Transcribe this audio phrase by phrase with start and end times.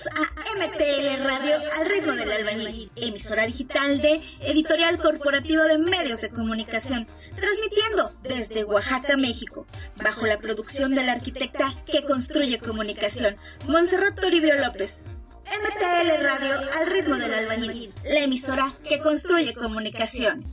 [0.00, 6.20] Bienvenidos a MTL Radio al ritmo del albañil, emisora digital de Editorial Corporativo de Medios
[6.20, 9.66] de Comunicación, transmitiendo desde Oaxaca, México,
[10.02, 15.04] bajo la producción de la arquitecta que construye comunicación, Montserrat Toribio López.
[15.46, 20.44] MTL Radio al ritmo del albañil, la emisora que construye comunicación.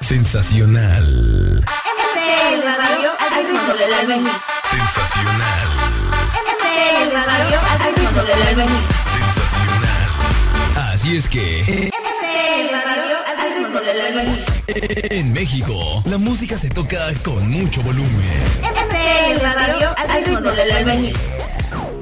[0.00, 1.64] Sensacional.
[1.64, 4.32] MTL Radio al ritmo del albañil.
[4.70, 6.03] Sensacional.
[6.34, 8.82] MTL Radio al ritmo del albañil.
[9.12, 10.92] Sensacional.
[10.92, 14.44] Así es que MTL Radio al ritmo del albañil.
[14.66, 18.42] en México la música se toca con mucho volumen.
[18.62, 21.16] MTL Radio al ritmo del albañil.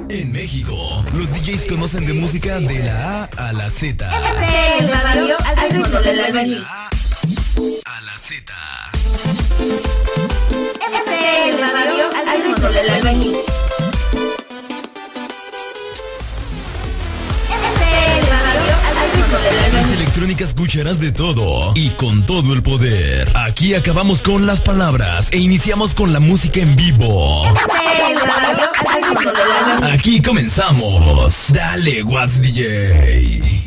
[0.08, 4.06] En México los DJs conocen de música de la A a la Z.
[4.08, 6.64] MTL Radio al ritmo del albañil.
[7.84, 8.53] A la Z.
[10.75, 13.36] MTL Radio al ritmo del albañil.
[20.12, 20.33] En albañil.
[20.33, 23.31] electrónica escucharás de todo y con todo el poder.
[23.34, 27.43] Aquí acabamos con las palabras e iniciamos con la música en vivo.
[29.91, 31.53] Aquí comenzamos.
[31.53, 33.62] Dale, What's DJ.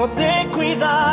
[0.00, 1.09] Yo te cuidaré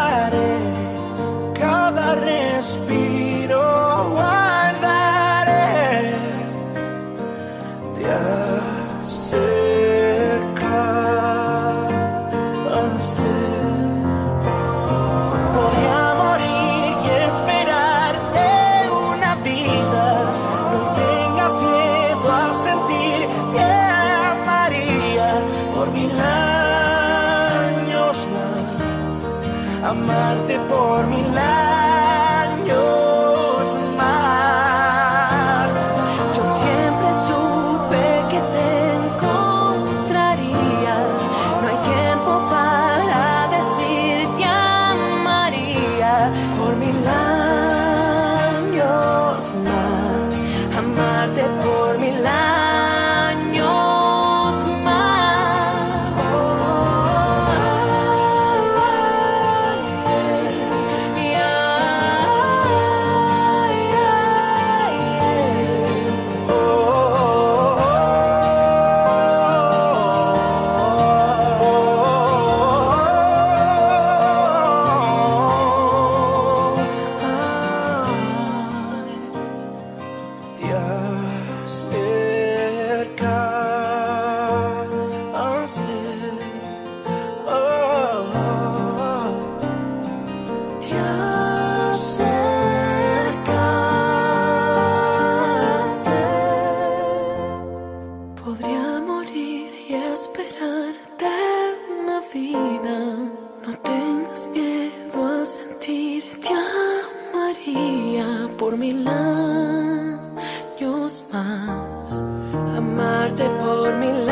[113.88, 114.27] por mil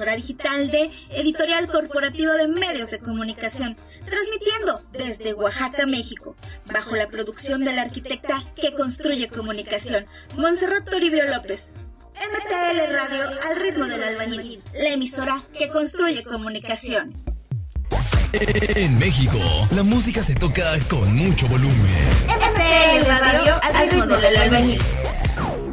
[0.00, 3.76] emisora digital de Editorial Corporativo de Medios de Comunicación,
[4.06, 6.36] transmitiendo desde Oaxaca, México,
[6.72, 10.06] bajo la producción de la arquitecta que construye comunicación,
[10.36, 11.74] Montserrat Toribio López.
[12.16, 17.22] MTL Radio al ritmo del albañil, la emisora que construye comunicación.
[18.32, 19.38] En México,
[19.72, 22.08] la música se toca con mucho volumen.
[22.70, 24.80] MTL Radio al ritmo del albañil.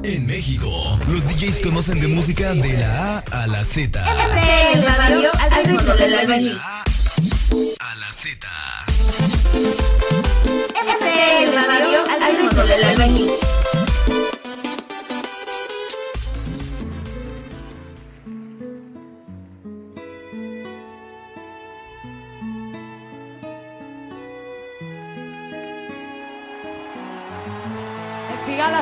[0.03, 4.01] En México, los DJs conocen de música de la A a la Z.
[4.01, 6.57] MTL Radio al ritmo del albañil.
[7.79, 8.47] A la Z.
[10.73, 13.56] MTL Radio al ritmo del albañil.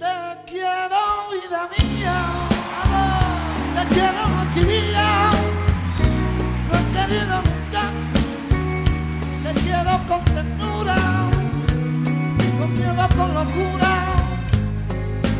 [0.00, 0.06] Te
[0.46, 2.16] quiero, vida mía.
[3.74, 4.22] Te quiero
[4.66, 5.30] día.
[6.66, 7.82] No he querido nunca.
[9.44, 10.96] Te quiero con ternura.
[12.58, 13.92] Con miedo, con locura.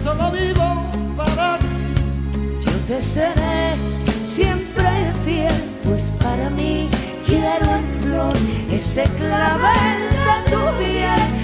[0.04, 0.68] Solo vivo
[1.16, 2.60] para ti.
[2.66, 3.76] Yo te seré
[4.24, 5.54] siempre fiel,
[5.84, 6.90] pues para mí
[7.24, 8.36] quiero en flor
[8.70, 11.39] ese clavel de tu piel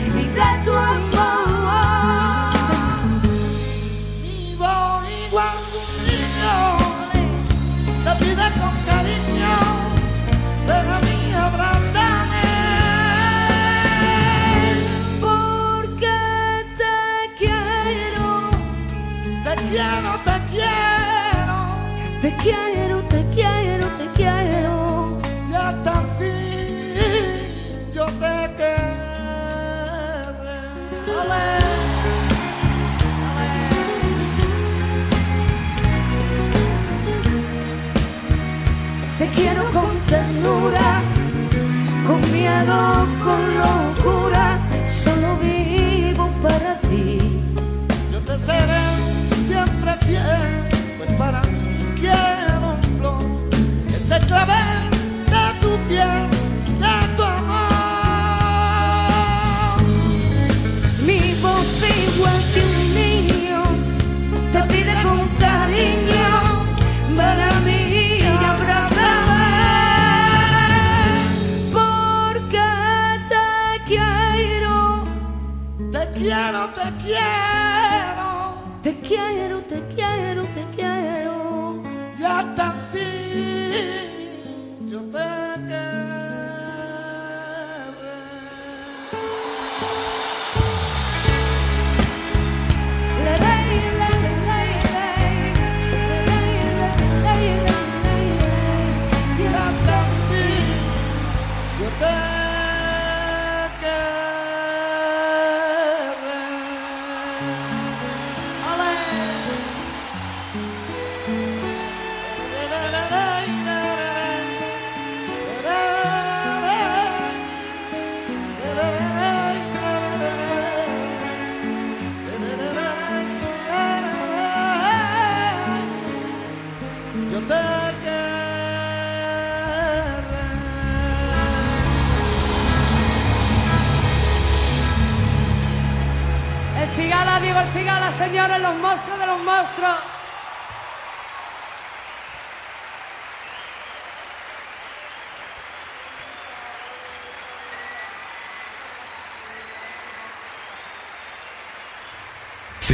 [42.67, 42.96] con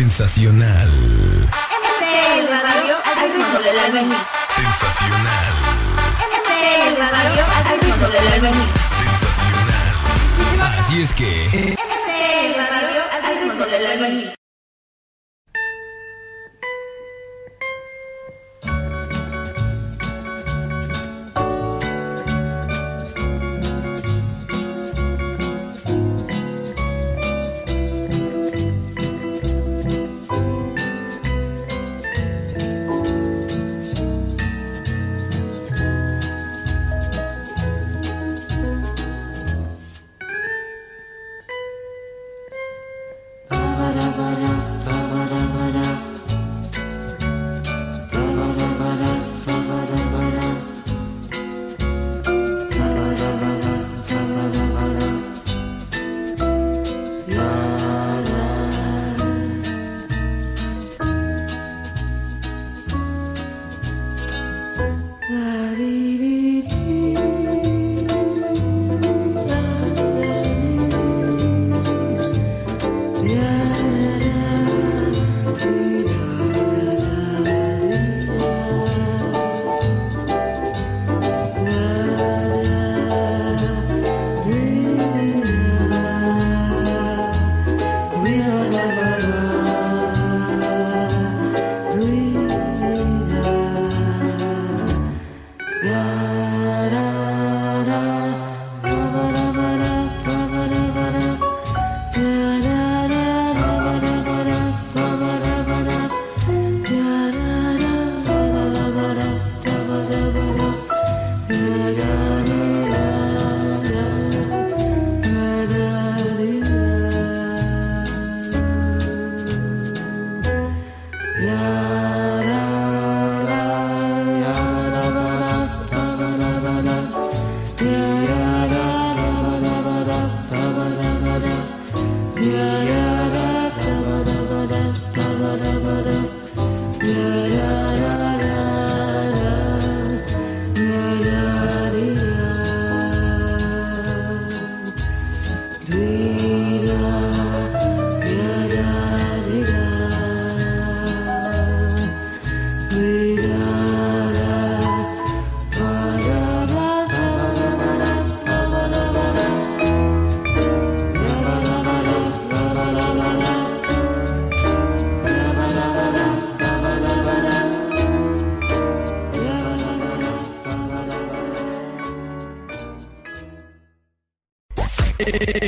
[0.02, 0.90] Sensacional.
[0.90, 4.18] MTL Radio al ritmo del albañil.
[4.48, 5.54] Sensacional.
[6.18, 8.68] MTL Radio al ritmo del albañil.
[8.98, 10.80] Sensacional.
[10.80, 11.46] Así es que.
[11.46, 14.41] MTL Radio al ritmo del albañil.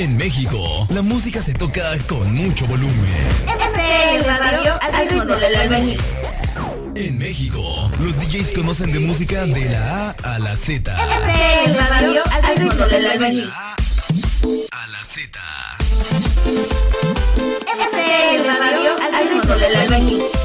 [0.05, 2.93] En México, la música se toca con mucho volumen.
[3.47, 5.99] MTL Radio al ritmo del albañil.
[6.93, 10.93] En México, los DJs conocen de música de la A a la Z.
[10.93, 13.49] MTL Radio al ritmo del albañil.
[14.71, 15.39] A la Z.
[17.63, 20.44] MTL Radio al ritmo del albañil.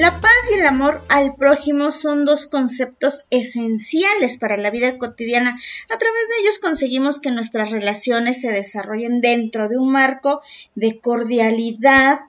[0.00, 5.50] La paz y el amor al prójimo son dos conceptos esenciales para la vida cotidiana.
[5.50, 10.40] A través de ellos conseguimos que nuestras relaciones se desarrollen dentro de un marco
[10.74, 12.20] de cordialidad,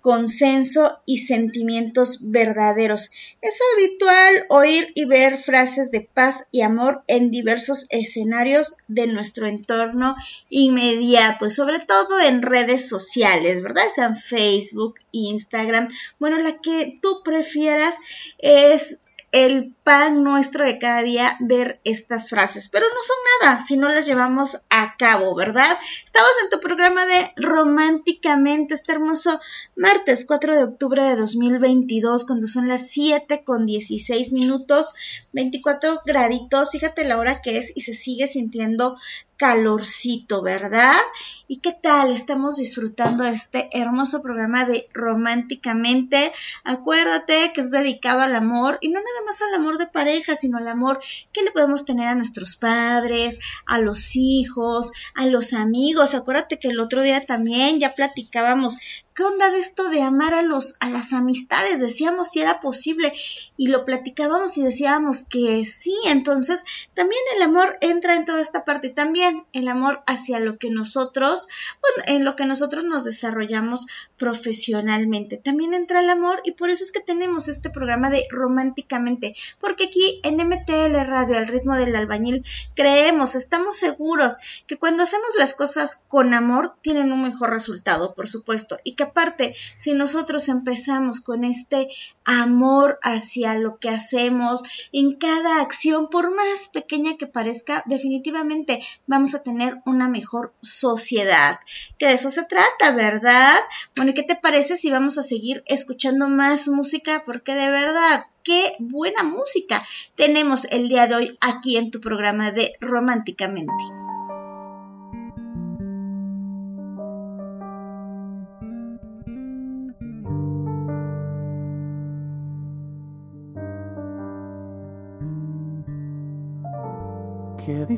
[0.00, 3.10] consenso y sentimientos verdaderos.
[3.40, 9.46] Es habitual oír y ver frases de paz y amor en diversos escenarios de nuestro
[9.46, 10.16] entorno
[10.48, 13.82] inmediato y sobre todo en redes sociales, ¿verdad?
[13.94, 15.88] Sean Facebook, Instagram.
[16.18, 17.96] Bueno, la que tú prefieras
[18.38, 19.00] es
[19.32, 23.88] el pan nuestro de cada día ver estas frases, pero no son nada si no
[23.88, 25.78] las llevamos a cabo, ¿verdad?
[26.04, 29.40] Estamos en tu programa de Románticamente, este hermoso
[29.76, 34.94] martes 4 de octubre de 2022, cuando son las 7 con 16 minutos,
[35.32, 38.96] 24 graditos, fíjate la hora que es y se sigue sintiendo
[39.40, 41.00] calorcito, ¿verdad?
[41.48, 42.10] ¿Y qué tal?
[42.10, 46.30] Estamos disfrutando este hermoso programa de Románticamente.
[46.62, 50.58] Acuérdate que es dedicado al amor y no nada más al amor de pareja, sino
[50.58, 51.00] al amor
[51.32, 56.14] que le podemos tener a nuestros padres, a los hijos, a los amigos.
[56.14, 58.78] Acuérdate que el otro día también ya platicábamos
[59.20, 61.78] ¿qué onda de esto de amar a los a las amistades?
[61.78, 63.12] Decíamos si era posible
[63.58, 68.64] y lo platicábamos y decíamos que sí, entonces también el amor entra en toda esta
[68.64, 71.48] parte, también el amor hacia lo que nosotros,
[71.82, 75.36] bueno, en lo que nosotros nos desarrollamos profesionalmente.
[75.36, 79.84] También entra el amor y por eso es que tenemos este programa de románticamente, porque
[79.84, 82.42] aquí en MTL Radio al ritmo del albañil
[82.74, 88.26] creemos, estamos seguros que cuando hacemos las cosas con amor tienen un mejor resultado, por
[88.26, 91.88] supuesto, y que aparte, si nosotros empezamos con este
[92.24, 94.62] amor hacia lo que hacemos
[94.92, 101.58] en cada acción, por más pequeña que parezca, definitivamente vamos a tener una mejor sociedad.
[101.98, 103.56] Que de eso se trata, ¿verdad?
[103.96, 107.22] Bueno, ¿y qué te parece si vamos a seguir escuchando más música?
[107.26, 109.82] Porque de verdad, qué buena música
[110.14, 113.99] tenemos el día de hoy aquí en tu programa de Románticamente.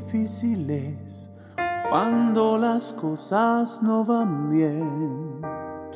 [0.03, 1.31] Qué difícil es
[1.89, 5.41] cuando las cosas no van bien.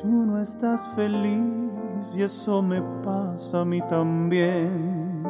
[0.01, 5.23] Tú no estás feliz y eso me pasa a mí también.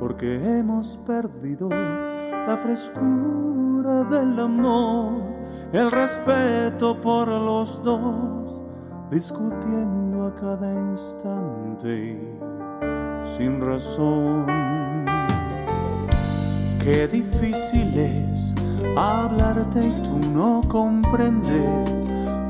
[0.00, 5.22] Porque hemos perdido la frescura del amor,
[5.72, 8.62] el respeto por los dos,
[9.10, 12.38] discutiendo a cada instante
[13.24, 14.77] sin razón.
[16.90, 18.54] Qué difícil es
[18.96, 21.84] hablarte y tú no comprender,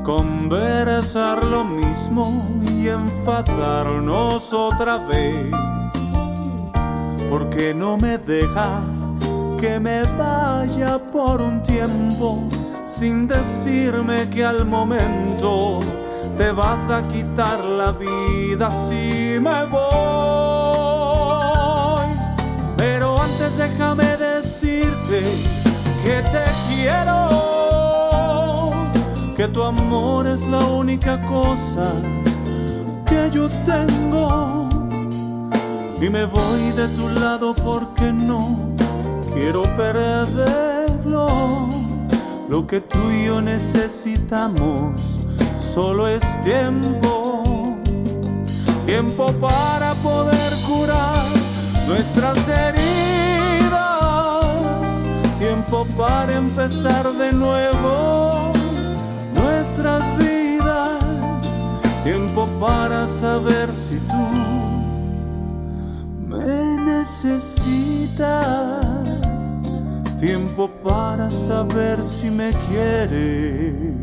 [0.05, 2.31] conversar lo mismo
[2.71, 5.51] y enfadarnos otra vez.
[7.29, 9.11] Porque no me dejas
[9.59, 12.49] que me vaya por un tiempo
[12.85, 15.81] sin decirme que al momento
[16.37, 19.89] te vas a quitar la vida si me voy.
[22.77, 23.18] Pero
[23.49, 25.23] antes déjame decirte
[26.03, 27.29] que te quiero,
[29.35, 31.83] que tu amor es la única cosa
[33.05, 34.69] que yo tengo.
[36.01, 38.75] Y me voy de tu lado porque no
[39.33, 41.69] quiero perderlo.
[42.47, 45.19] Lo que tú y yo necesitamos
[45.57, 47.77] solo es tiempo,
[48.85, 51.27] tiempo para poder curar
[51.87, 52.98] nuestras heridas,
[55.39, 58.51] tiempo para empezar de nuevo
[59.33, 60.99] nuestras vidas,
[62.03, 64.27] tiempo para saber si tú
[66.27, 68.27] me necesitas,
[70.19, 73.95] tiempo para saber si me quieres.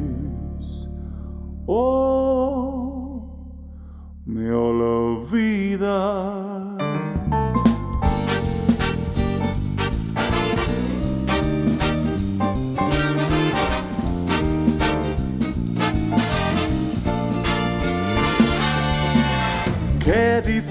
[1.66, 3.28] Oh,
[4.24, 5.86] me olvidas.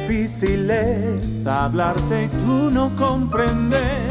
[0.08, 0.72] Difícil
[1.48, 4.10] hablarte y tú no comprender,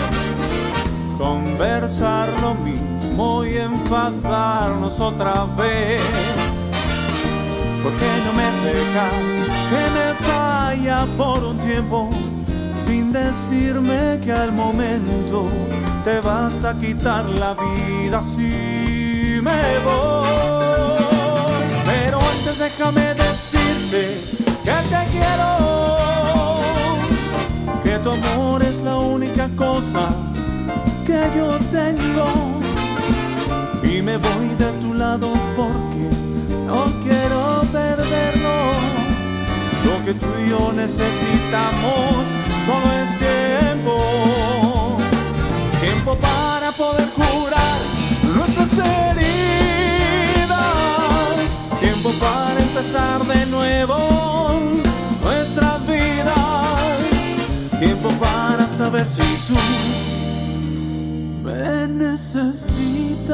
[1.18, 6.02] conversar lo mismo y enfadarnos otra vez.
[7.82, 9.14] ¿Por qué no me dejas
[9.70, 12.08] que me vaya por un tiempo
[12.72, 15.48] sin decirme que al momento
[16.04, 20.28] te vas a quitar la vida si me voy?
[21.86, 25.63] Pero antes déjame decirte que te quiero,
[28.04, 30.08] tu amor es la única cosa
[31.06, 32.60] que yo tengo.
[33.82, 36.10] Y me voy de tu lado porque
[36.66, 38.56] no quiero perderlo.
[39.86, 42.26] Lo que tú y yo necesitamos
[42.66, 44.98] solo es tiempo.
[45.80, 47.78] Tiempo para poder curar
[48.36, 49.38] nuestras heridas.
[51.80, 54.60] Tiempo para empezar de nuevo
[55.22, 56.63] nuestras vidas.
[58.04, 59.54] Tiempo para saber si tú
[61.42, 63.32] me necesitas.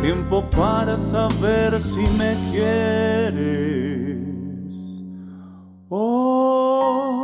[0.00, 3.38] Tiempo para saber si me quieres.
[5.88, 7.21] Oh,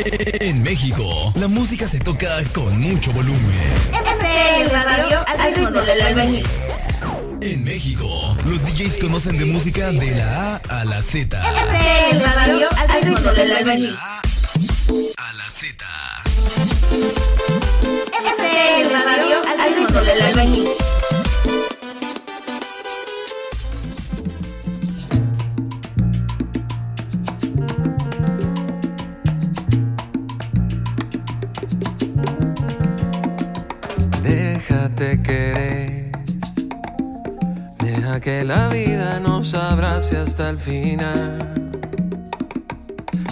[0.00, 3.40] En México, la música se toca con mucho volumen.
[3.90, 6.46] MTL Radio al ritmo del albañil.
[7.40, 11.40] En México, los DJs conocen de música de la A a la Z.
[11.40, 13.96] MTL Radio al ritmo del albañil.
[15.16, 15.84] A la Z.
[18.06, 20.87] MTL Radio al ritmo del albañil.
[38.28, 41.38] Que la vida nos abrace hasta el final.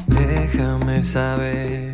[0.07, 1.93] Déjame saber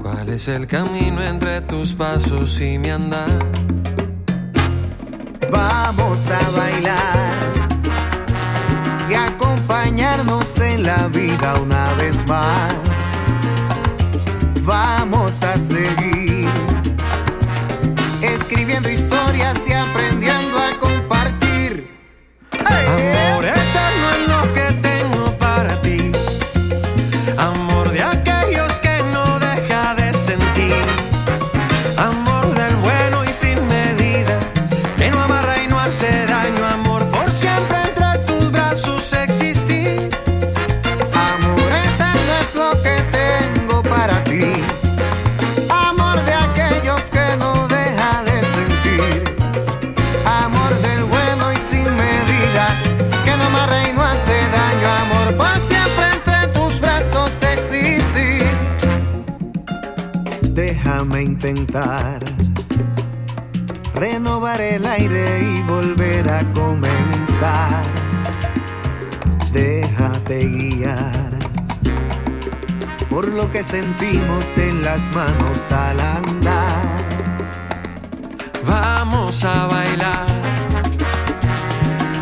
[0.00, 3.38] cuál es el camino entre tus pasos y mi andar.
[5.52, 7.30] Vamos a bailar
[9.10, 12.74] y acompañarnos en la vida una vez más.
[14.62, 16.48] Vamos a seguir
[18.22, 19.07] escribiendo historias
[70.28, 71.30] Déjate guiar
[73.08, 77.08] por lo que sentimos en las manos al andar.
[78.66, 80.26] Vamos a bailar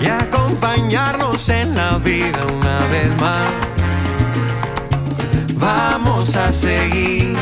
[0.00, 3.50] y acompañarnos en la vida una vez más.
[5.54, 7.36] Vamos a seguir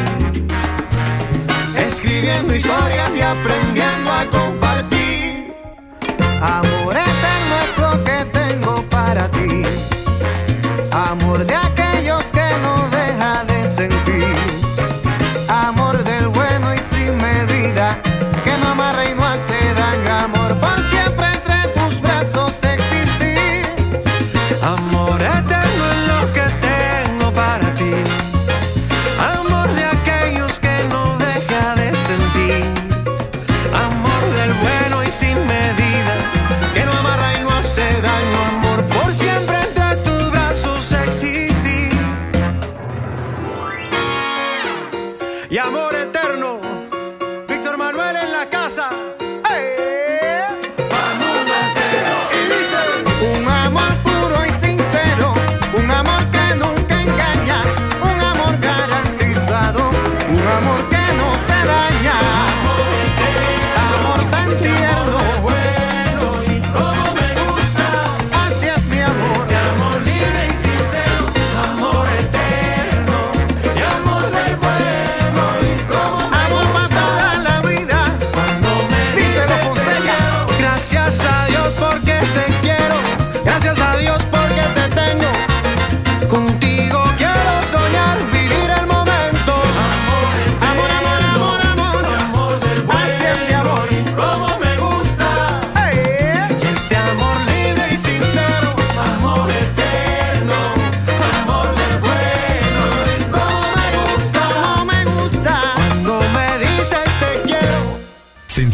[1.77, 5.55] escribiendo historias y aprendiendo a compartir.
[6.41, 9.65] Amor eterno es lo que tengo para ti.
[10.95, 12.94] Amor de aquellos que no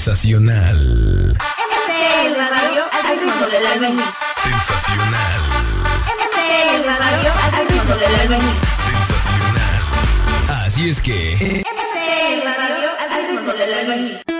[0.00, 1.36] Sensacional.
[1.36, 4.04] MTL Radio al ritmo del albañil.
[4.42, 5.42] Sensacional.
[6.16, 8.56] MTL Radio al ritmo del albañil.
[8.78, 10.64] Sensacional.
[10.64, 11.62] Así es que.
[11.66, 14.39] MTL Radio al ritmo del albañil.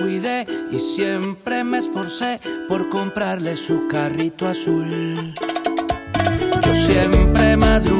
[0.00, 5.34] Cuidé y siempre me esforcé por comprarle su carrito azul.
[6.62, 7.99] Yo siempre madrugué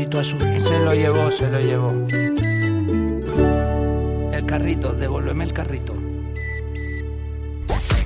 [0.00, 0.40] carrito azul.
[0.62, 1.92] Se lo llevó, se lo llevó.
[4.32, 5.94] El carrito, devuélveme el carrito.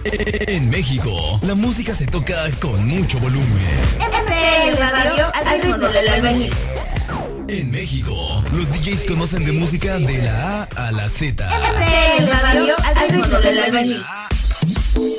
[0.04, 3.46] En México, la música se toca con mucho volumen.
[3.98, 6.52] MTL Radio al ritmo del albañil.
[7.46, 11.46] En México, los DJs conocen de música de la A a la Z.
[11.46, 14.02] MTL Radio al ritmo del albañil.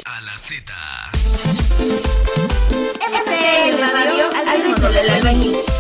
[0.06, 0.74] A la Z.
[3.00, 5.75] MTL Radio al ritmo del albañil.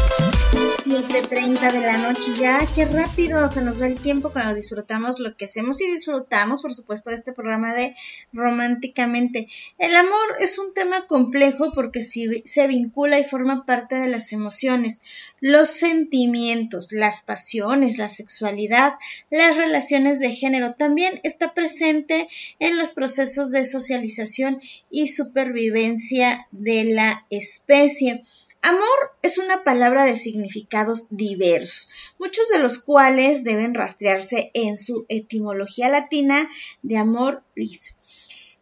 [1.65, 5.35] 7.30 de la noche ya, qué rápido se nos va el tiempo cuando disfrutamos lo
[5.35, 7.95] que hacemos y disfrutamos, por supuesto, de este programa de
[8.33, 9.47] Románticamente.
[9.79, 15.01] El amor es un tema complejo porque se vincula y forma parte de las emociones,
[15.39, 18.93] los sentimientos, las pasiones, la sexualidad,
[19.31, 20.73] las relaciones de género.
[20.73, 22.27] También está presente
[22.59, 28.23] en los procesos de socialización y supervivencia de la especie.
[28.67, 35.05] Amor es una palabra de significados diversos, muchos de los cuales deben rastrearse en su
[35.07, 36.49] etimología latina
[36.81, 37.97] de amor ris,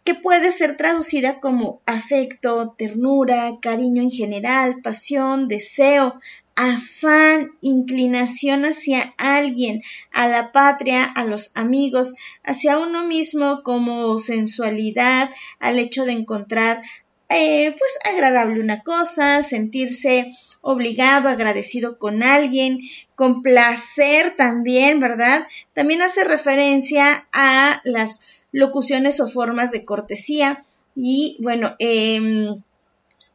[0.03, 6.19] que puede ser traducida como afecto, ternura, cariño en general, pasión, deseo,
[6.55, 12.13] afán, inclinación hacia alguien, a la patria, a los amigos,
[12.43, 16.81] hacia uno mismo como sensualidad, al hecho de encontrar
[17.35, 22.79] eh, pues agradable una cosa, sentirse obligado, agradecido con alguien,
[23.15, 25.45] con placer también, ¿verdad?
[25.73, 30.65] También hace referencia a las locuciones o formas de cortesía
[30.95, 32.55] y bueno, em,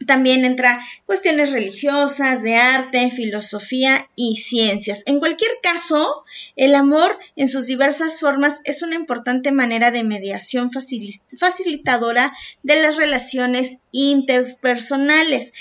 [0.07, 5.03] también entra cuestiones religiosas, de arte, filosofía y ciencias.
[5.07, 6.25] En cualquier caso,
[6.57, 12.33] el amor en sus diversas formas es una importante manera de mediación facili- facilitadora
[12.63, 15.53] de las relaciones interpersonales.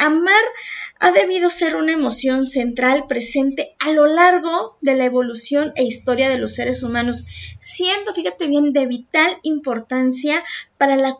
[0.00, 0.42] Amar
[1.02, 6.28] ha debido ser una emoción central presente a lo largo de la evolución e historia
[6.28, 7.24] de los seres humanos,
[7.58, 10.44] siendo, fíjate bien, de vital importancia
[10.76, 11.16] para la,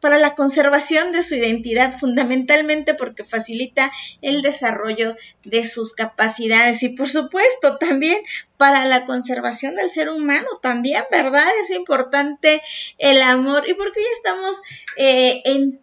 [0.00, 6.90] para la conservación de su identidad, fundamentalmente porque facilita el desarrollo de sus capacidades y,
[6.90, 8.18] por supuesto, también
[8.58, 11.46] para la conservación del ser humano, también, ¿verdad?
[11.62, 12.60] Es importante
[12.98, 14.62] el amor y porque hoy estamos
[14.98, 15.80] eh, en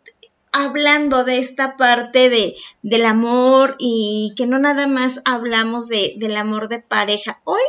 [0.65, 6.35] hablando de esta parte de, del amor y que no nada más hablamos de, del
[6.35, 7.41] amor de pareja.
[7.43, 7.61] Hoy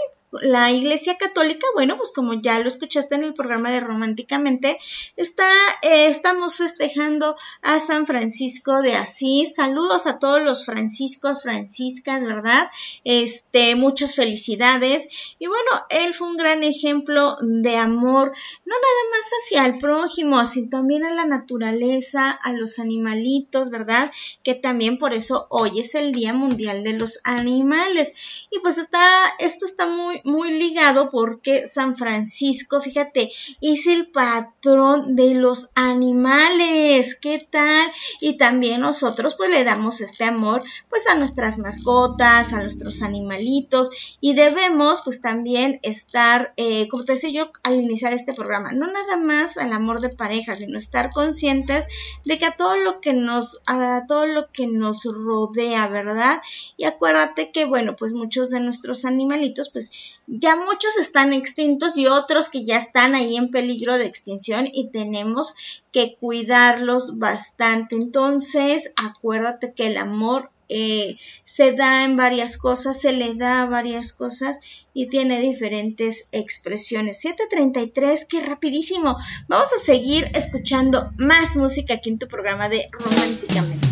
[0.42, 4.78] la Iglesia Católica, bueno, pues como ya lo escuchaste en el programa de Románticamente,
[5.16, 5.48] está,
[5.82, 9.54] eh, estamos festejando a San Francisco de Asís.
[9.54, 12.68] Saludos a todos los franciscos, franciscas, ¿verdad?
[13.04, 15.08] Este, muchas felicidades.
[15.38, 18.32] Y bueno, él fue un gran ejemplo de amor,
[18.64, 24.10] no nada más hacia el prójimo, sino también a la naturaleza, a los animalitos, ¿verdad?
[24.42, 28.14] Que también por eso hoy es el Día Mundial de los Animales.
[28.50, 29.00] Y pues está,
[29.38, 37.16] esto está muy, muy ligado porque San Francisco, fíjate, es el patrón de los animales.
[37.20, 37.90] ¿Qué tal?
[38.20, 44.18] Y también nosotros pues le damos este amor pues a nuestras mascotas, a nuestros animalitos
[44.20, 48.86] y debemos pues también estar, eh, como te decía yo al iniciar este programa, no
[48.86, 51.86] nada más al amor de pareja, sino estar conscientes
[52.24, 56.40] de que a todo lo que nos, a todo lo que nos rodea, ¿verdad?
[56.76, 62.06] Y acuérdate que bueno, pues muchos de nuestros animalitos pues ya muchos están extintos y
[62.06, 65.54] otros que ya están ahí en peligro de extinción y tenemos
[65.92, 67.96] que cuidarlos bastante.
[67.96, 71.16] Entonces, acuérdate que el amor eh,
[71.46, 74.60] se da en varias cosas, se le da a varias cosas
[74.92, 77.24] y tiene diferentes expresiones.
[77.24, 79.16] 7.33, qué rapidísimo.
[79.48, 83.87] Vamos a seguir escuchando más música aquí en tu programa de Románticamente.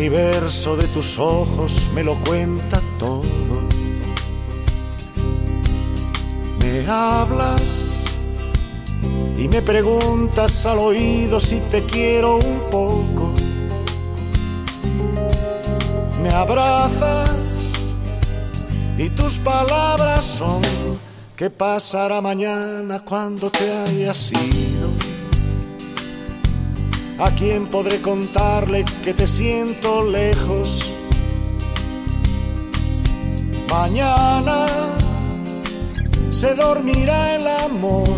[0.00, 3.60] Universo de tus ojos me lo cuenta todo.
[6.58, 7.88] Me hablas
[9.36, 13.34] y me preguntas al oído si te quiero un poco.
[16.22, 17.68] Me abrazas
[18.96, 20.62] y tus palabras son
[21.36, 24.69] ¿qué pasará mañana cuando te hayas ido?
[27.20, 30.90] ¿A quién podré contarle que te siento lejos?
[33.68, 34.66] Mañana
[36.30, 38.16] se dormirá el amor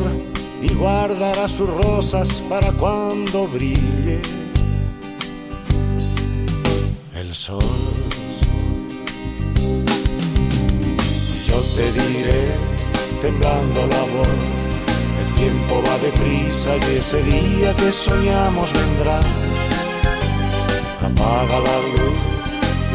[0.63, 4.21] y guardará sus rosas para cuando brille
[7.17, 7.65] el sol.
[11.49, 12.55] Yo te diré,
[13.21, 14.62] temblando la voz,
[15.43, 19.19] tiempo va deprisa y ese día que soñamos vendrá.
[21.09, 22.17] Apaga la luz,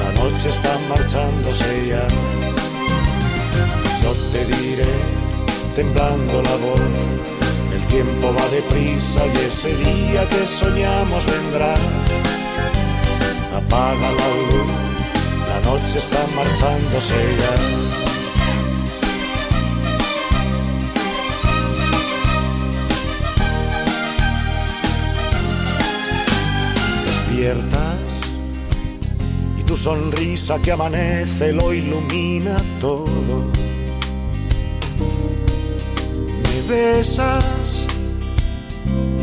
[0.02, 2.06] la noche está marchándose ya.
[4.02, 4.94] Yo te diré,
[5.76, 6.82] temblando la voz,
[7.76, 11.76] el tiempo va deprisa y ese día que soñamos vendrá.
[13.60, 14.70] Apaga la luz,
[15.50, 18.07] la noche está marchándose ya.
[29.58, 33.46] Y tu sonrisa que amanece lo ilumina todo.
[36.44, 37.86] Me besas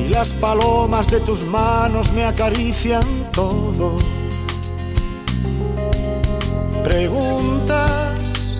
[0.02, 3.98] y las palomas de tus manos me acarician todo.
[6.82, 8.56] Preguntas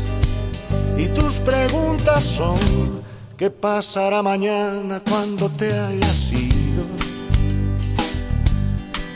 [0.98, 2.58] y tus preguntas son
[3.38, 6.53] ¿qué pasará mañana cuando te hayas ido?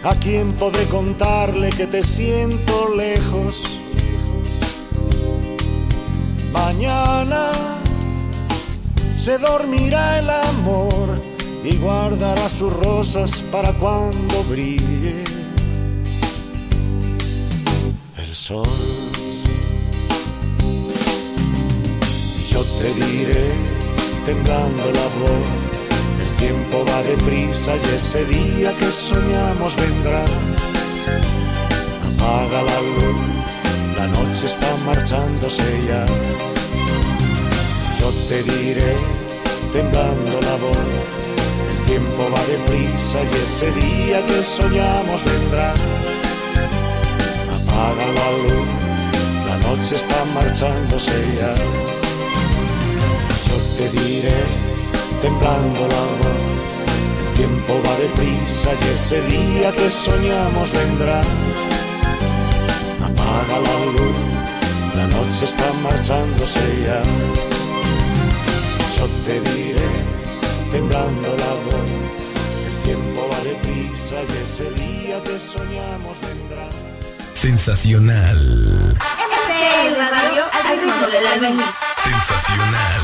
[0.09, 3.63] ¿A quién podré contarle que te siento lejos?
[6.51, 7.51] Mañana
[9.19, 11.21] se dormirá el amor
[11.63, 15.25] y guardará sus rosas para cuando brille
[18.17, 18.67] el sol.
[22.51, 23.53] Yo te diré,
[24.25, 25.58] temblando la voz,
[26.39, 30.25] tiempo va deprisa y ese día que soñamos vendrá.
[32.09, 33.21] Apaga la luz,
[33.97, 36.07] la noche está marchándose ya.
[37.99, 38.97] Yo te diré,
[39.73, 40.89] temblando la voz,
[41.71, 45.75] el tiempo va deprisa y ese día que soñamos vendrá.
[47.57, 48.69] Apaga la luz,
[49.47, 51.55] la noche está marchándose ya.
[53.49, 54.68] Yo te diré,
[55.23, 56.43] temblando la voz.
[57.21, 61.21] El tiempo va deprisa y ese día que soñamos vendrá.
[63.03, 64.17] Apaga la luz,
[64.95, 67.03] la noche está marchándose ya.
[68.97, 69.89] Yo te diré,
[70.73, 71.89] temblando la voz.
[72.67, 76.69] El tiempo va deprisa y ese día que soñamos vendrá.
[77.35, 78.97] Sensacional.
[78.99, 81.88] MTL Radio al ritmo del albañil.
[82.09, 83.03] Sensacional.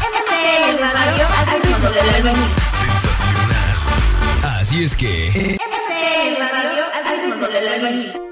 [0.00, 2.50] MPL Radio al ritmo del albañil.
[2.80, 3.76] Sensacional.
[4.60, 5.58] Así es que.
[5.60, 8.31] MPL Radio al ritmo del albañil.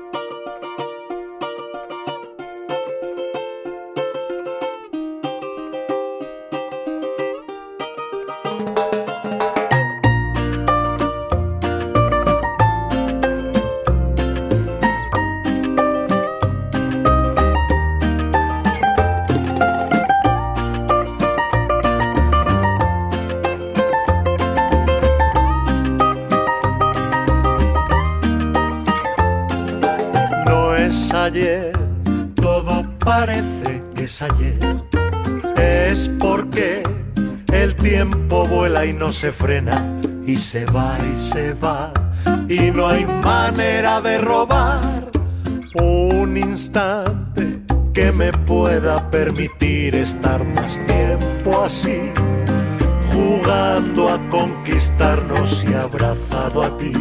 [33.10, 34.60] Parece que es ayer.
[35.56, 36.80] Es porque
[37.52, 41.92] el tiempo vuela y no se frena y se va y se va
[42.48, 45.10] y no hay manera de robar
[45.74, 47.58] un instante
[47.92, 52.12] que me pueda permitir estar más tiempo así,
[53.12, 56.92] jugando a conquistarnos y abrazado a ti,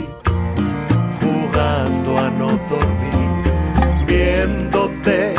[1.22, 5.39] jugando a no dormir, viéndote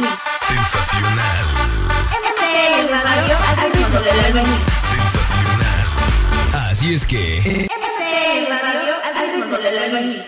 [0.00, 1.46] Sensacional.
[2.24, 4.60] MTL Radio al ritmo del albañil.
[4.90, 5.86] Sensacional.
[6.70, 7.68] Así es que...
[7.68, 10.26] MTL Radio al ritmo del albañil.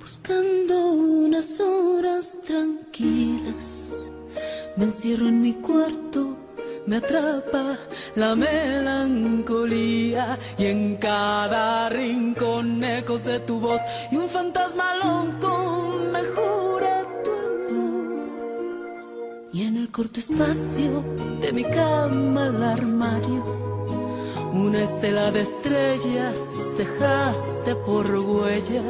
[0.00, 3.92] Buscando unas horas tranquilas,
[4.76, 6.27] me encierro en mi cuarto,
[6.88, 7.76] me atrapa
[8.16, 16.22] la melancolía y en cada rincón ecos de tu voz y un fantasma loco me
[16.34, 18.24] jura tu amor.
[19.52, 21.04] Y en el corto espacio
[21.42, 23.44] de mi cama al armario,
[24.54, 26.38] una estela de estrellas
[26.78, 28.82] dejaste por huella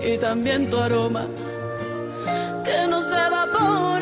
[0.00, 1.26] y también tu aroma
[2.64, 3.97] que no se evapora.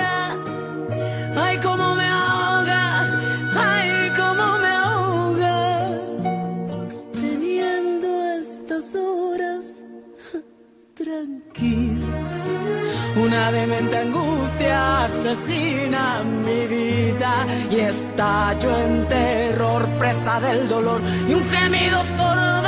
[13.36, 17.46] Una demente angustia asesina mi vida.
[17.70, 22.65] Y estallo en terror, presa del dolor y un gemido sordo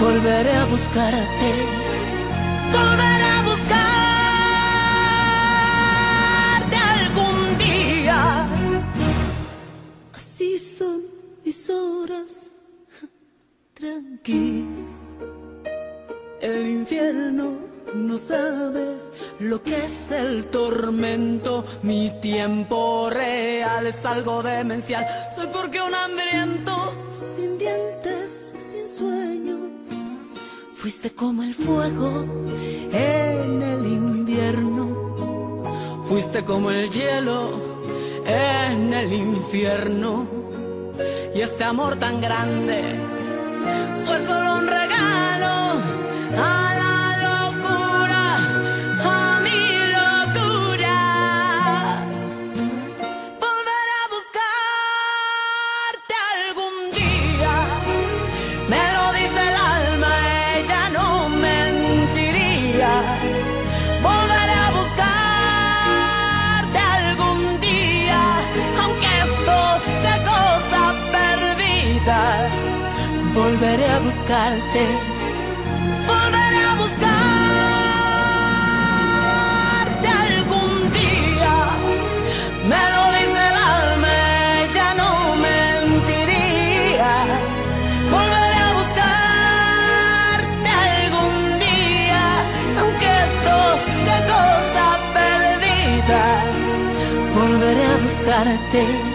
[0.00, 1.50] Volveré a buscarte,
[2.72, 3.86] volveré a buscarte
[6.96, 8.46] algún día.
[10.14, 11.02] Así son
[11.44, 12.50] mis horas
[13.74, 15.14] tranquilas.
[16.40, 17.58] El infierno
[17.94, 18.96] no sabe
[19.40, 21.64] lo que es el tormento.
[21.82, 25.06] Mi tiempo real es algo demencial.
[25.36, 26.72] Soy porque un hambriento
[27.36, 27.99] sin dientes.
[30.80, 32.24] Fuiste como el fuego
[32.90, 36.04] en el invierno.
[36.04, 37.60] Fuiste como el hielo
[38.24, 40.26] en el infierno.
[41.34, 42.98] Y este amor tan grande
[44.06, 45.80] fue solo un regalo
[46.38, 46.79] a
[74.30, 74.62] Volveré
[76.62, 77.18] a buscarte
[80.08, 81.56] algún día.
[82.70, 84.14] Me lo dice el alma,
[84.62, 85.10] ella no
[85.48, 87.12] mentiría.
[88.08, 92.24] Volveré a buscarte algún día,
[92.80, 93.54] aunque esto
[94.04, 96.22] sea cosa perdida.
[97.34, 99.09] Volveré a buscarte.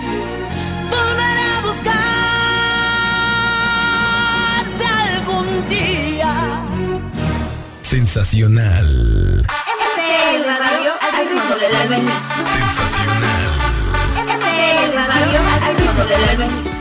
[8.16, 9.46] Sensacional.
[9.46, 12.14] MTL Radio al ritmo del albañil.
[12.46, 13.52] Sensacional.
[14.24, 16.75] MTL Radio al ritmo del albañil.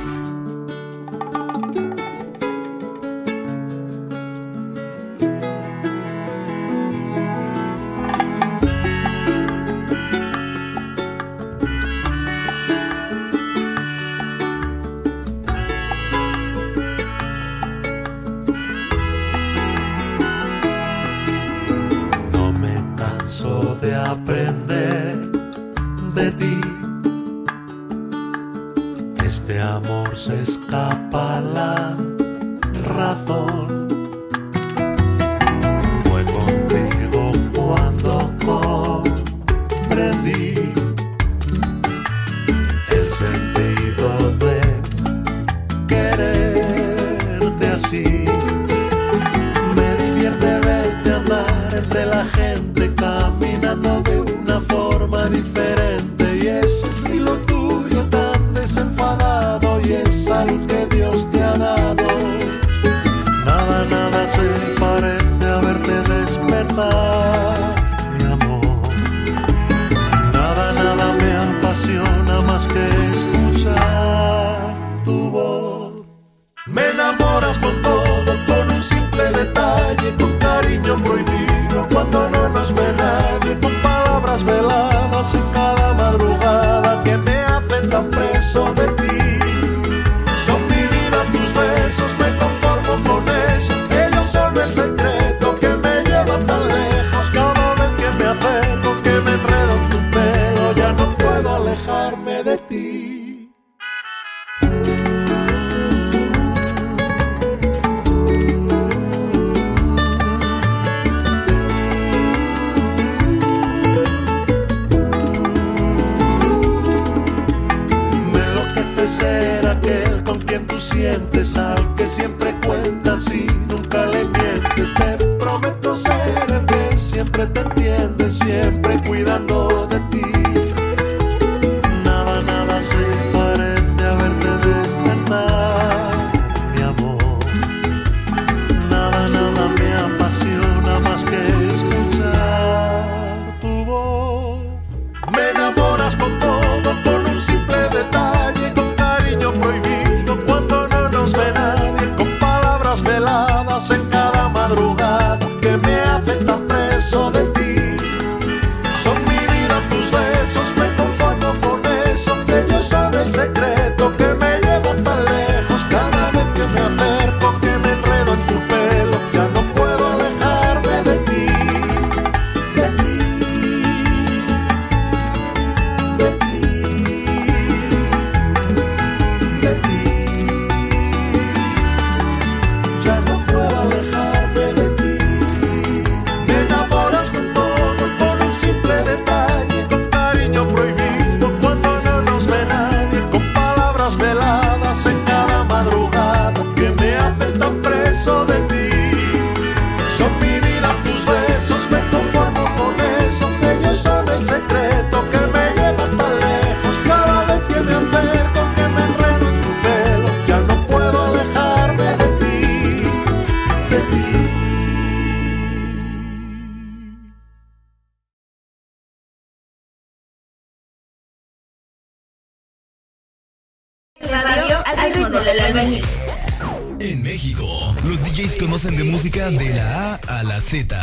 [230.65, 230.95] Z.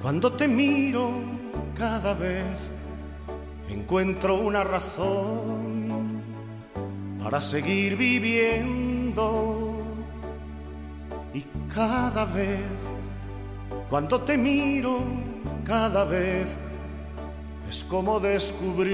[0.00, 1.10] cuando te miro,
[1.74, 2.72] cada vez
[3.68, 6.22] encuentro una razón
[7.22, 9.78] para seguir viviendo.
[11.32, 12.60] Y cada vez,
[13.88, 14.98] cuando te miro,
[15.64, 16.46] cada vez
[17.70, 18.92] es como descubrir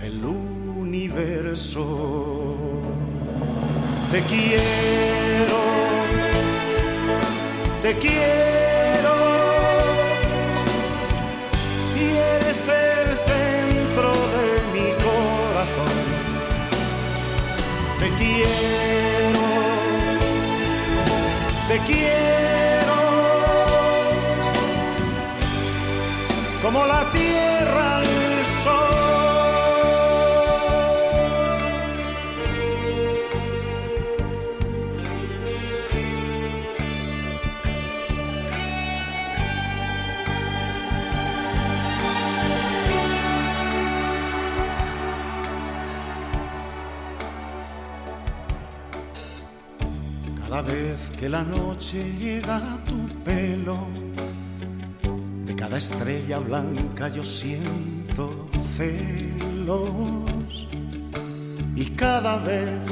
[0.00, 1.76] el universo.
[4.10, 5.71] Te quiero
[7.82, 9.14] te quiero
[11.96, 15.96] y eres el centro de mi corazón.
[17.98, 19.44] Te quiero,
[21.68, 22.96] te quiero
[26.62, 27.61] como la tierra.
[50.62, 53.78] Cada vez que la noche llega a tu pelo,
[55.44, 60.68] de cada estrella blanca yo siento celos.
[61.74, 62.86] Y cada vez,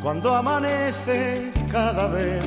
[0.00, 2.44] cuando amanece, cada vez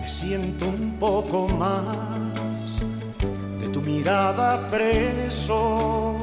[0.00, 2.78] me siento un poco más
[3.60, 6.20] de tu mirada preso.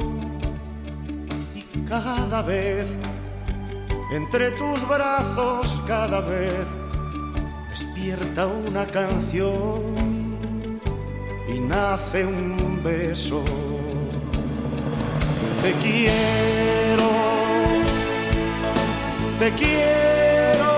[1.54, 2.86] Y cada vez
[4.12, 6.85] entre tus brazos cada vez
[8.06, 9.80] despierta una canción
[11.48, 13.42] y nace un beso.
[15.62, 17.10] Te quiero,
[19.40, 20.72] te quiero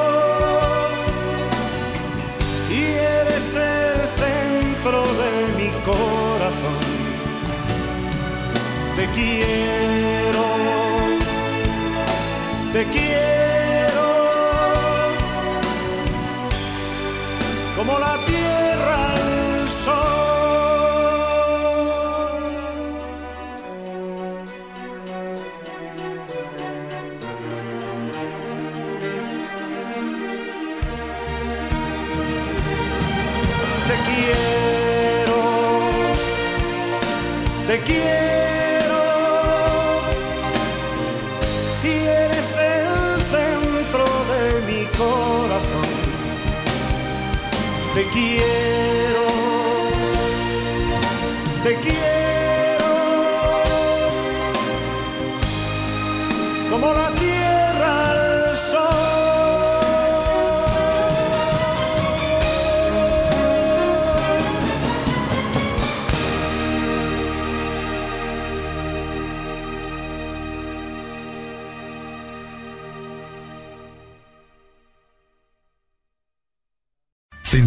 [2.70, 2.82] y
[3.20, 6.80] eres el centro de mi corazón.
[8.96, 10.44] Te quiero,
[12.72, 13.07] te quiero.
[17.98, 19.17] la tierra.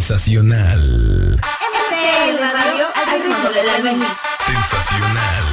[0.02, 1.38] Sensacional.
[1.38, 4.08] MTL Radio al ritmo del albañil.
[4.44, 5.44] Sensacional.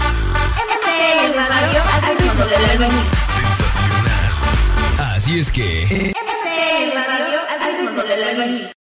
[0.56, 3.06] MTL Radio al ritmo del albañil.
[3.36, 5.14] Sensacional.
[5.14, 6.14] Así es que.
[6.16, 8.77] MTL Radio al ritmo del albañil.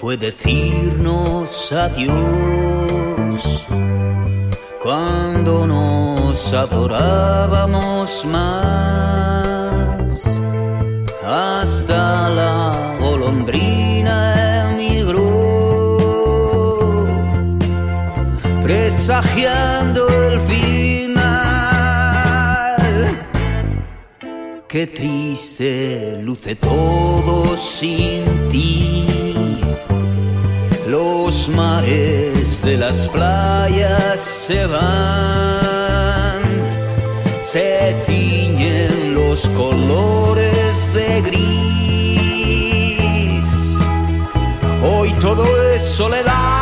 [0.00, 2.14] Fue decirnos adiós
[4.82, 10.26] cuando nos adorábamos más.
[11.24, 15.96] Hasta la golondrina emigró,
[18.62, 20.69] presagiando el final.
[24.70, 29.04] Qué triste luce todo sin ti.
[30.86, 36.40] Los mares de las playas se van,
[37.40, 42.54] se tiñen los colores de gris.
[44.84, 46.59] Hoy todo es soledad.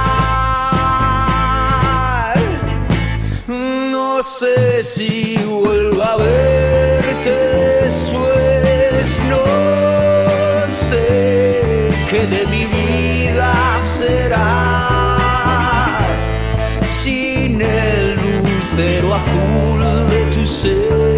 [4.38, 7.30] Sé si vuelvo a verte
[7.82, 9.44] después, no
[10.70, 14.78] sé qué de mi vida será.
[16.86, 19.80] Sin el lucero azul
[20.10, 21.17] de tu ser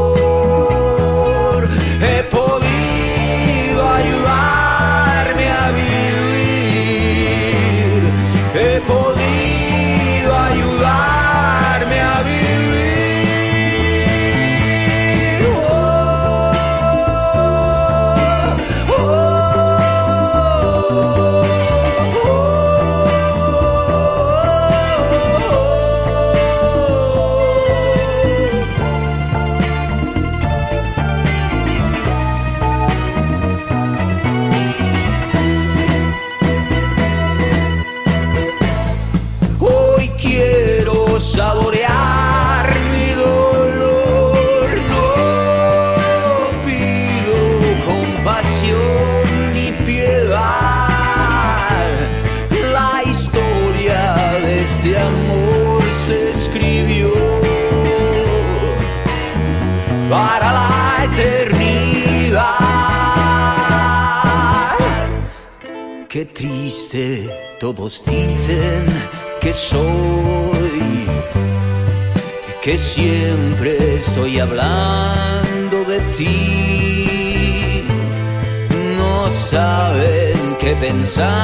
[81.13, 81.40] que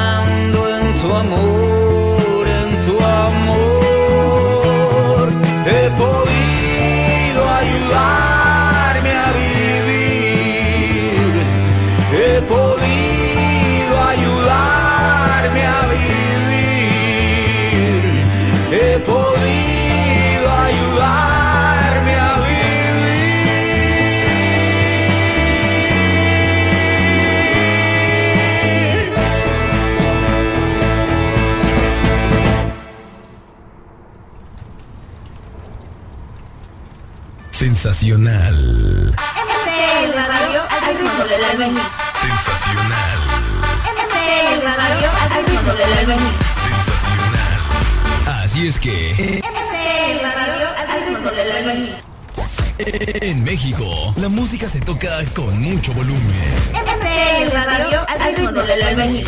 [55.87, 56.55] mucho volumen.
[56.73, 59.27] MTL Radio al ritmo del albañil.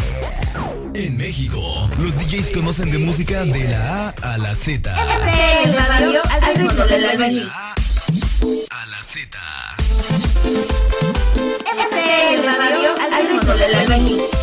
[0.93, 4.91] En México, los DJs conocen de música de la A a la Z.
[4.91, 7.49] MTL Radio al ritmo del albañil.
[8.71, 9.37] A la Z.
[11.61, 14.38] MTL Radio al ritmo del albañil.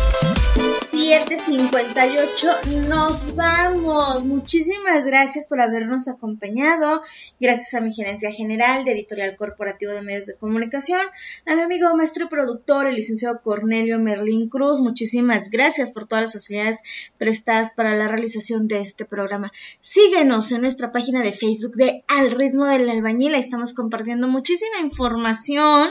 [1.07, 2.49] 758,
[2.89, 4.25] nos vamos.
[4.25, 7.01] Muchísimas gracias por habernos acompañado.
[7.39, 10.99] Gracias a mi gerencia general de Editorial Corporativo de Medios de Comunicación,
[11.45, 14.81] a mi amigo maestro y productor, el licenciado Cornelio Merlín Cruz.
[14.81, 16.83] Muchísimas gracias por todas las facilidades
[17.17, 19.53] prestadas para la realización de este programa.
[19.79, 23.33] Síguenos en nuestra página de Facebook de Al ritmo del albañil.
[23.33, 25.89] Ahí estamos compartiendo muchísima información.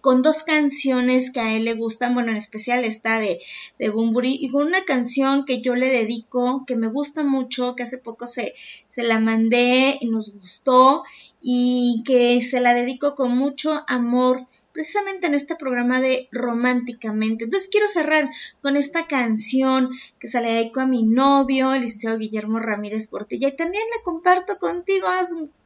[0.00, 3.40] con dos canciones que a él le gustan, bueno, en especial esta de,
[3.78, 3.92] de
[4.24, 8.26] y con una canción que yo le dedico, que me gusta mucho, que hace poco
[8.26, 8.54] se,
[8.88, 11.02] se la mandé y nos gustó,
[11.42, 17.44] y que se la dedico con mucho amor precisamente en este programa de Románticamente.
[17.44, 22.58] Entonces quiero cerrar con esta canción que se le dedico a mi novio, licenciado Guillermo
[22.58, 25.06] Ramírez Portilla, y también la comparto contigo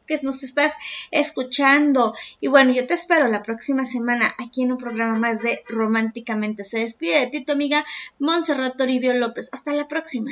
[0.06, 0.74] que nos estás
[1.10, 2.14] escuchando.
[2.40, 6.64] Y bueno, yo te espero la próxima semana aquí en un programa más de Románticamente.
[6.64, 7.84] Se despide de ti tu amiga
[8.18, 9.50] Montserrat Toribio López.
[9.52, 10.30] Hasta la próxima.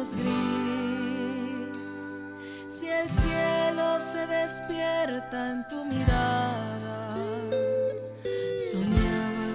[0.00, 1.78] Gris
[2.68, 7.16] si el cielo se despierta en tu mirada.
[8.72, 9.48] Soñaba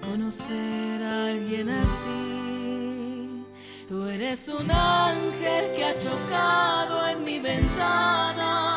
[0.00, 3.44] conocer a alguien así.
[3.88, 8.67] Tú eres un ángel que ha chocado en mi ventana.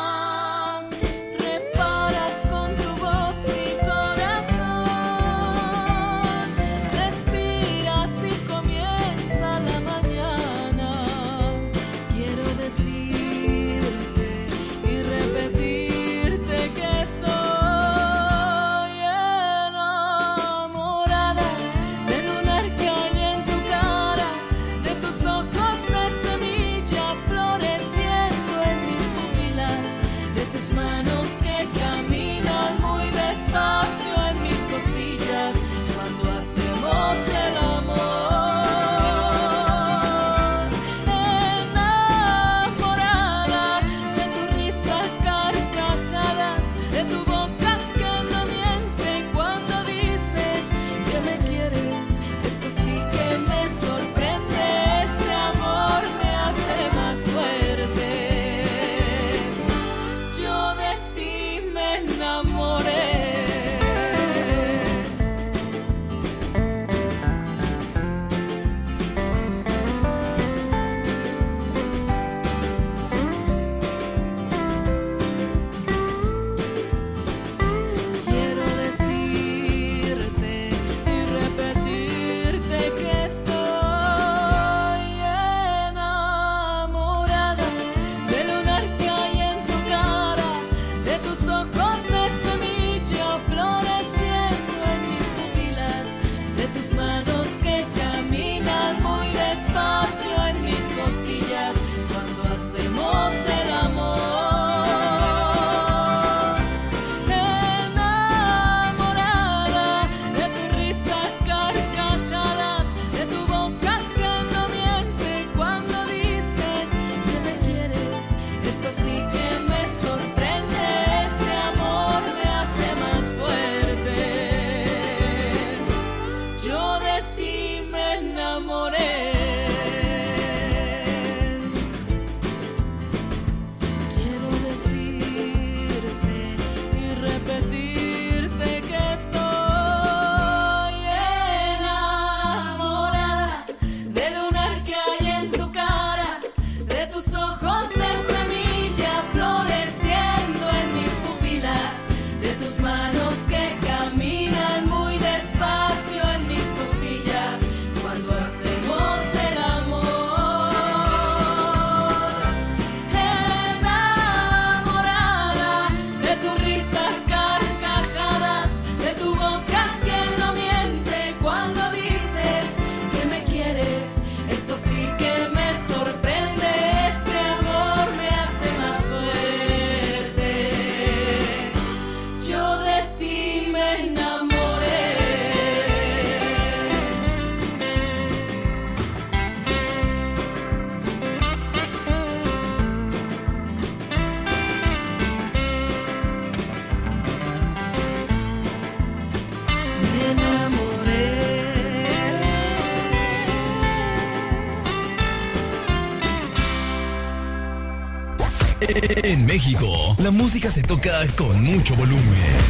[209.64, 212.20] México, la música se toca con mucho volumen.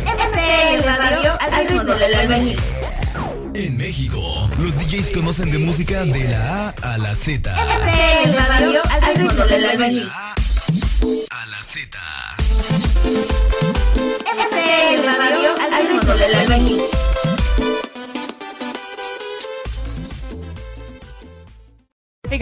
[0.02, 2.56] MTL Radio al ritmo del albañil.
[3.54, 7.50] En México, los DJs conocen de música de la A a la Z.
[7.50, 10.10] MTL Radio al ritmo del albañil.